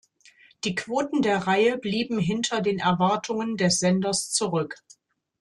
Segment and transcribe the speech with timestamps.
[0.63, 4.77] Die Quoten der Reihe blieben hinter den Erwartungen des Senders zurück.